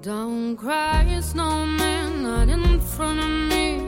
[0.00, 3.80] Don't cry, snowman, not in front of me.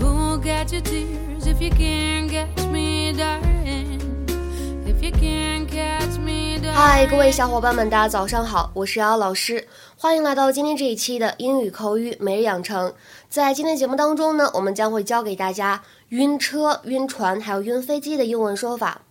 [0.00, 4.00] Who'll get your tears if you can't catch me, darling?
[4.84, 6.74] If you can't catch me, darling.
[6.74, 12.92] 嗨，各位小伙伴们，大家早上好，我是瑶瑶老师，欢迎来到今天这一期的英语口语每日养成。
[13.28, 19.02] 在今天节目当中呢，我们将会教给大家晕车、晕船还有晕飞机的英文说法。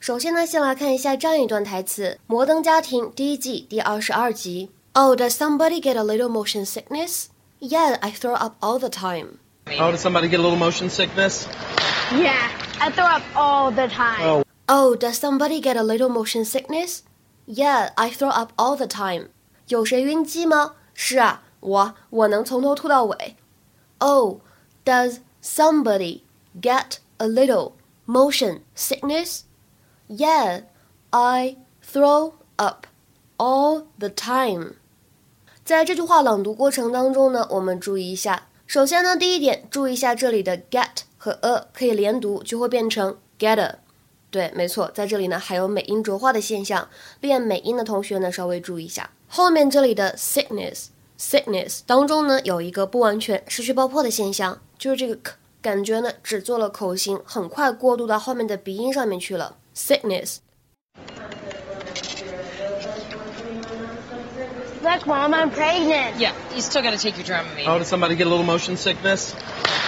[0.00, 4.70] 首先呢，先来看一下这样一段台词，《摩登家庭》第一季第二十二集。
[4.97, 7.29] Oh, does somebody get a little motion sickness?
[7.59, 9.39] Yeah, I throw up all the time.
[9.79, 11.47] Oh, does somebody get a little motion sickness?
[12.11, 14.21] Yeah, I throw up all the time.
[14.21, 17.03] Oh, Oh, does somebody get a little motion sickness?
[17.45, 19.29] Yeah, I throw up all the time.
[19.67, 20.75] 有谁晕机吗？
[20.93, 23.35] 是啊，我我能从头吐到尾。
[23.99, 24.39] Oh,
[24.85, 26.21] does somebody
[26.59, 27.73] get a little
[28.05, 29.41] motion sickness?
[30.07, 30.61] Yeah,
[31.11, 32.85] I throw up
[33.37, 34.75] all the time.
[35.68, 38.48] 在这句话朗读过程当中呢，我们注意一下。
[38.66, 43.78] 首先呢，第一点，注意一下这里的 get 和 a 可以连读，就会变成 get a。
[44.30, 46.88] 对，没错，在这里呢还有美音浊化的现象，
[47.20, 49.10] 练美音的同学呢稍微注意一下。
[49.28, 50.86] 后面这里的 sickness
[51.20, 59.58] sickness 当中呢有一个不完全失去爆破的现象，就是这个 k 感觉呢只做了口型，很快过渡到后面的鼻音上面去了。
[59.76, 60.38] sickness
[64.81, 66.19] Look, Mom, I'm pregnant.
[66.19, 67.67] Yeah, you still got to take your Dramamine.
[67.67, 69.33] oh, does somebody get a little motion sickness?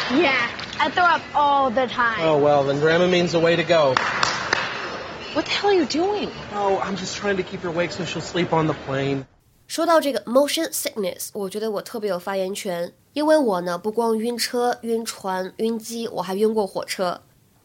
[0.10, 2.22] Yeah, I throw up all the time.
[2.22, 3.96] Oh, well, then Dramamine's the way to go.
[5.34, 6.32] What the hell are you doing?
[6.54, 9.26] Oh, I'm just trying to keep her awake so she'll sleep on the plane.
[9.68, 17.20] 说到这个 motion sickness，我觉得我特别有发言权，因为我呢不光晕车、晕船、晕机，我还晕过火车。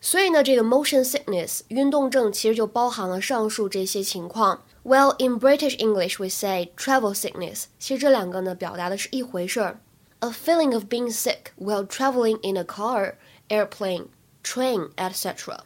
[0.04, 4.62] 所以呢，这个 motion sickness 晕动症其实就包含了上述这些情况。
[4.82, 9.80] Well, in British English we say travel sickness，其实这两个呢表达的是一回事儿。
[10.20, 13.14] A feeling of being sick while traveling in a car,
[13.48, 14.08] airplane,
[14.42, 15.60] train, etc.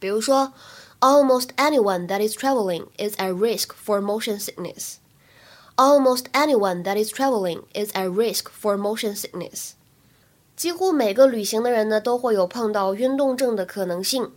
[0.00, 0.52] 比如说，
[1.00, 4.96] almost anyone that is traveling is at risk for motion sickness.
[5.76, 9.72] Almost anyone that is traveling is at risk for motion sickness.
[10.57, 14.31] 几乎每个旅行的人呢都会有碰到晕动症的可能性。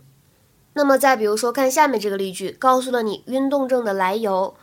[0.73, 4.55] 那么再比如说，看下面这个例句，告诉了你晕动症的来由。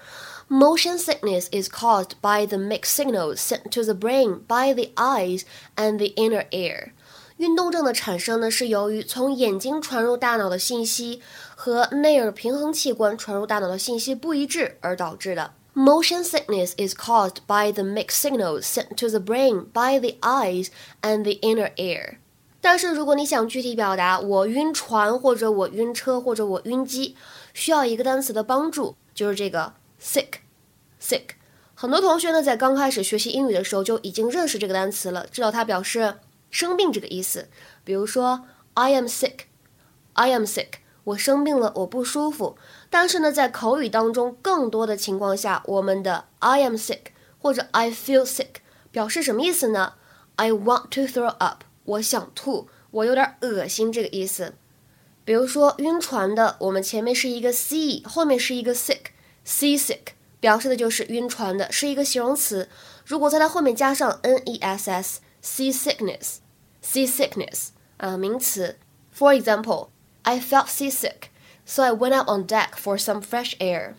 [0.48, 5.42] Motion sickness is caused by the mixed signals sent to the brain by the eyes
[5.76, 6.92] and the inner ear.
[7.36, 11.20] 运动症的产生呢，是由于从眼睛传入大脑的信息
[11.54, 15.52] 和内耳平衡器官传入大脑的信息不一致而导致的。
[15.74, 20.70] Motion sickness is caused by the mixed signals sent to the brain by the eyes
[21.02, 22.16] and the inner ear.
[22.60, 27.14] 但是如果你想具体表达我晕船或者我晕车或者我晕机，
[27.54, 30.40] 需要一个单词的帮助，就是这个 sick。
[31.00, 31.22] sick。
[31.74, 36.16] 很多同学呢在刚开始学习英语的时候就已经认识这个单词了，知道它表示
[36.50, 37.48] 生病这个意思。
[37.84, 42.56] 比如说，I am sick，I am sick，我生病了，我不舒服。
[42.90, 48.56] 但是呢，在口语当中，更多的情况下，我们的 I am sick 或者 I feel sick
[48.90, 49.94] 表示什么意思呢
[50.36, 54.54] ？I want to throw up，我想吐，我有点恶心这个意思。
[55.24, 60.12] 比如说晕船的，我们前面是一个 sea，后面是一个 sick，sea sick。
[60.40, 62.68] 表示的就是晕船的，是一个形容词。
[63.04, 68.76] 如果在它后面加上 n e s s，sea sickness，sea sickness 啊、名词。
[69.12, 69.88] For example,
[70.28, 71.30] I felt seasick,
[71.64, 73.94] so I went up on deck for some fresh air.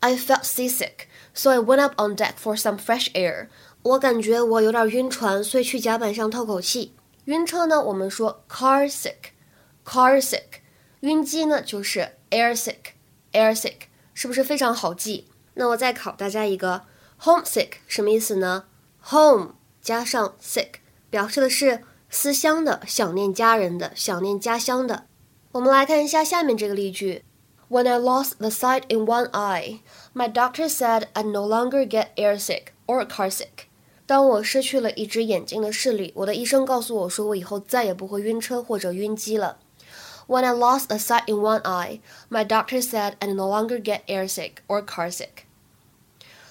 [0.00, 3.48] I felt seasick, so I went up on deck for some fresh air.
[3.82, 6.94] 我感觉我有点晕船，所以去甲板上透口气。
[7.26, 10.62] 晕车呢，我们说 car sick，car sick。
[11.00, 15.26] 晕机呢，就是 air sick，air sick，是不是非常好记？
[15.52, 16.84] 那我再考大家一个
[17.20, 18.64] ，homesick 什么意思呢
[19.10, 20.76] ？home 加上 sick
[21.10, 25.04] 表示的是思乡的、想念家人的、想念家乡的。
[25.53, 27.23] 我们来看一下下面这个例句：
[27.69, 29.79] When I lost the sight in one eye,
[30.13, 33.67] my doctor said I no longer get airsick or carsick。
[34.05, 39.57] 当我失去了一只眼睛的视力，我的医生告诉我说，我以后再也不会晕车或者晕机了。
[40.27, 44.53] When I lost the sight in one eye, my doctor said I no longer get airsick
[44.67, 45.45] or carsick.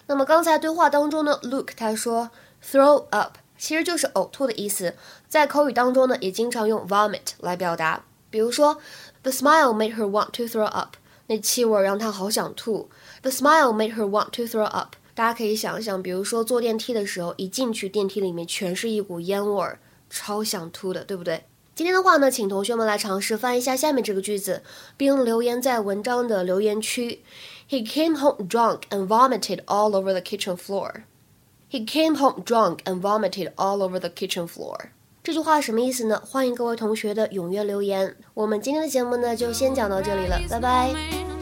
[0.06, 2.31] 那么刚才对话当中呢，Luke 他说
[2.65, 4.94] throw up 其实就是呕吐的意思，
[5.29, 8.05] 在口语当中呢也经常用 vomit 来表达。
[8.32, 8.79] 比如说，
[9.23, 12.88] The smile made her want to throw up，那气味让她好想吐。
[13.23, 14.97] The smile made her want to throw up。
[15.15, 21.43] 大家可以想一想，比如说坐电梯的时候，一进去电梯里面全是一股烟味儿，超想吐的，对不对？
[21.75, 24.62] 今天的话呢，请同学们来尝试翻译一下下面这个句子，
[24.97, 27.23] 并留言在文章的留言区。
[27.69, 31.03] He came home drunk and vomited all over the kitchen floor.
[31.70, 34.91] He came home drunk and vomited all over the kitchen floor。
[35.24, 36.22] 这句话什么意思呢？
[36.25, 38.14] 欢迎各位同学的踊跃留言。
[38.34, 41.32] 我们今天的节目呢，就先讲到这里了，拜拜。